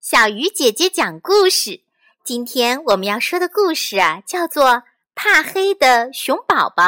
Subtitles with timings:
[0.00, 1.82] 小鱼姐姐讲故事。
[2.24, 4.64] 今天我们要说的故事啊，叫做
[5.14, 6.84] 《怕黑的熊宝宝》。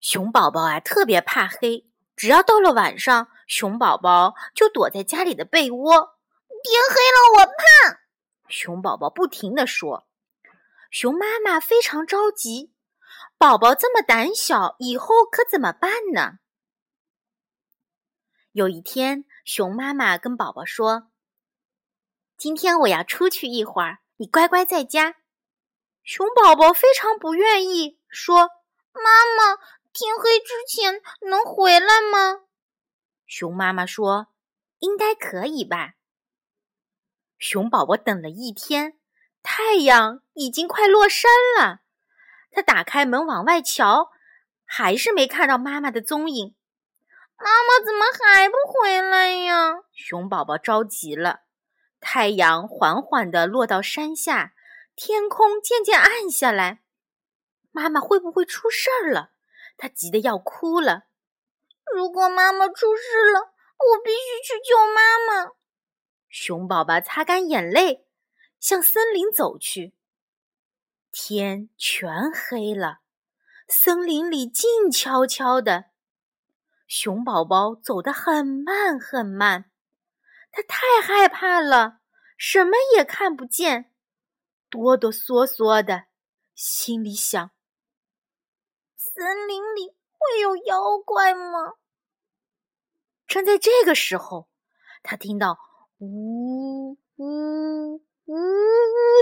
[0.00, 1.84] 熊宝宝啊，特别怕黑，
[2.16, 6.16] 只要到了晚上，熊宝宝就躲在家里的被窝。
[6.62, 8.00] 天黑了，我怕！
[8.48, 10.08] 熊宝宝不停地说。
[10.90, 12.72] 熊妈妈非常着急，
[13.36, 16.38] 宝宝这么胆小，以后可怎么办呢？
[18.52, 21.08] 有一天，熊妈妈跟宝宝说
[22.36, 25.14] ：“今天我要出去一会儿，你乖乖在家。”
[26.02, 28.50] 熊宝宝非常不愿意，说
[28.92, 29.02] ：“妈
[29.36, 29.56] 妈，
[29.92, 31.00] 天黑之前
[31.30, 32.40] 能回来吗？”
[33.24, 34.26] 熊妈妈说
[34.80, 35.94] ：“应该可以吧。”
[37.38, 38.98] 熊宝宝等了一天，
[39.44, 41.82] 太阳已经快落山了。
[42.50, 44.10] 他打开门往外瞧，
[44.64, 46.56] 还是没看到妈妈的踪影。
[47.42, 49.82] 妈妈怎么还不回来呀？
[49.92, 51.40] 熊宝宝着急了。
[51.98, 54.52] 太阳缓缓地落到山下，
[54.94, 56.82] 天空渐渐暗下来。
[57.70, 59.30] 妈妈会不会出事儿了？
[59.78, 61.04] 他急得要哭了。
[61.92, 63.40] 如果妈妈出事了，
[63.78, 65.52] 我必须去救妈妈。
[66.28, 68.06] 熊宝宝擦干眼泪，
[68.58, 69.94] 向森林走去。
[71.10, 72.98] 天全黑了，
[73.66, 75.89] 森林里静悄悄的。
[76.90, 79.70] 熊宝宝走得很慢很慢，
[80.50, 82.00] 他太害怕了，
[82.36, 83.94] 什么也看不见，
[84.68, 86.06] 哆哆嗦嗦的，
[86.52, 87.52] 心里想：
[88.96, 91.74] 森林里会有妖怪吗？
[93.28, 94.48] 正在这个时候，
[95.04, 95.60] 他听到
[95.98, 98.36] 呜呜呜呜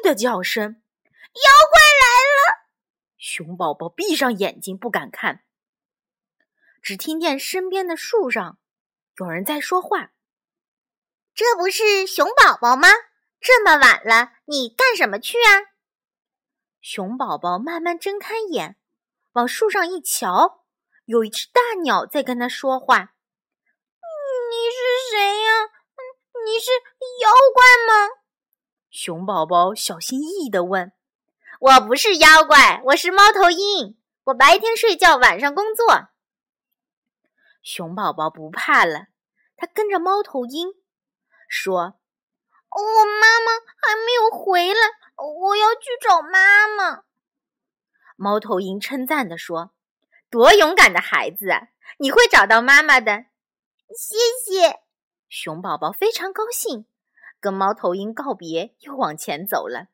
[0.03, 2.65] 的叫声，妖怪来了！
[3.19, 5.45] 熊宝宝闭上眼睛，不敢看。
[6.83, 8.59] 只听见身边的树上
[9.17, 10.11] 有人在说话
[11.35, 12.89] ：“这不是熊宝宝吗？
[13.41, 15.75] 这么晚了，你干什么去啊？”
[16.81, 18.77] 熊宝宝慢慢睁开眼，
[19.33, 20.65] 往树上一瞧，
[21.05, 22.99] 有一只大鸟在跟他说话
[24.51, 25.51] ：“你是谁呀？
[26.45, 26.71] 你是
[27.23, 28.11] 妖怪吗？”
[28.91, 30.93] 熊宝宝小心翼翼地问
[31.61, 33.99] ：“我不是妖怪，我是猫头鹰。
[34.25, 36.09] 我白天睡觉，晚上工作。”
[37.63, 39.07] 熊宝宝不怕了，
[39.57, 40.69] 他跟着猫头鹰
[41.49, 41.99] 说
[42.71, 44.81] ：“我妈妈还没有回来，
[45.17, 47.05] 我要去找妈妈。”
[48.17, 49.73] 猫头鹰称赞地说
[50.31, 51.69] ：“多勇敢的孩子啊！
[51.99, 53.27] 你会找到妈妈的。”
[53.97, 54.81] 谢谢。
[55.29, 56.87] 熊宝宝非常高兴，
[57.41, 59.89] 跟猫头鹰告别，又往前走了。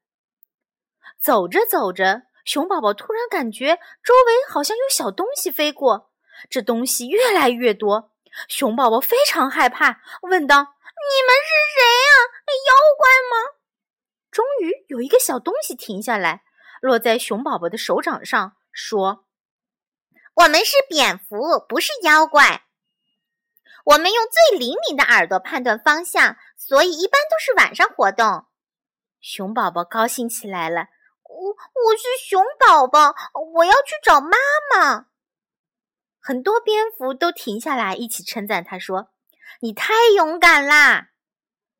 [1.21, 6.13] 走着走着，熊宝宝突然感觉周围好像有小东西飞过。
[6.51, 8.13] 这东西越来越多，
[8.49, 12.11] 熊宝宝非常害怕，问道：“你们是谁呀？
[12.69, 13.55] 妖怪吗？”
[14.31, 16.43] 终于有一个小东西停下来，
[16.81, 19.25] 落在熊宝宝的手掌上，说
[20.35, 22.65] ：“我们是蝙蝠，不是妖怪。
[23.85, 28.47] 我们用最灵敏的耳朵判断方向，所以一般都是晚上活动。”
[29.21, 30.87] 熊宝宝高兴起来了
[31.23, 33.15] ：“我我是熊宝宝，
[33.55, 34.37] 我要去找妈
[34.75, 35.07] 妈。”
[36.27, 39.11] 很多蝙蝠都停下来，一起称赞他，说
[39.61, 41.09] ：“你太勇敢啦！”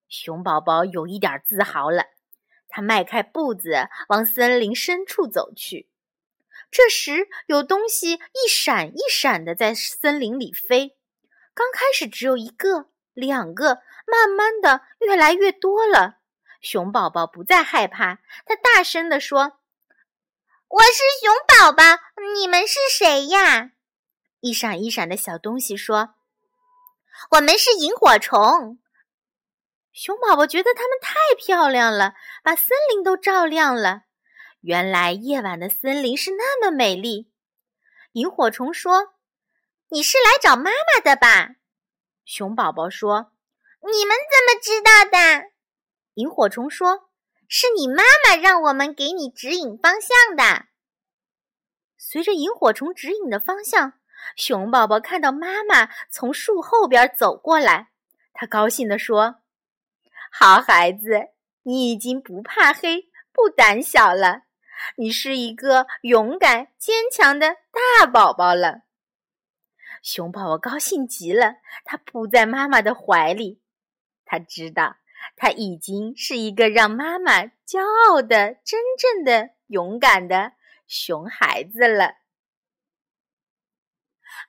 [0.07, 2.05] 熊宝宝有一点自豪了，
[2.69, 5.89] 他迈开步子往森林深处走去。
[6.71, 10.99] 这时，有东西一闪一闪的在森林里飞。
[11.55, 16.19] 刚开始只有一个、两个，慢慢的越来越多了。
[16.61, 19.59] 熊宝宝不再害怕，他大声地说
[20.69, 21.83] ：“我是熊宝宝，
[22.37, 23.71] 你们是谁呀？”
[24.45, 26.17] 一闪一闪的小东西说
[27.33, 28.79] ：“我们是萤火虫。”
[29.91, 32.13] 熊宝宝觉得它们太漂亮了，
[32.43, 34.03] 把森林都照亮了。
[34.61, 37.33] 原来夜晚的森林是那么美丽。
[38.13, 39.15] 萤火虫说
[39.89, 41.55] ：“你是来找妈妈的吧？”
[42.27, 43.33] 熊宝宝说
[43.81, 45.49] ：“你们怎么知道的？”
[46.21, 47.09] 萤火虫说
[47.49, 50.67] ：“是你妈妈让我们给你指引方向的。”
[51.97, 53.95] 随着萤火虫指引的方向。
[54.37, 57.89] 熊宝宝看到妈妈从树后边走过来，
[58.33, 59.37] 他高兴地说
[60.33, 61.29] ：“好孩子，
[61.63, 64.43] 你已经不怕黑、不胆小了，
[64.97, 68.81] 你是一个勇敢坚强的大宝宝了。”
[70.03, 71.55] 熊宝宝高兴极了，
[71.85, 73.61] 他扑在妈妈的怀里，
[74.27, 74.97] 他知道
[75.37, 80.53] 他已经是一个让妈妈骄傲的、真正的勇敢的
[80.87, 82.17] 熊孩子了。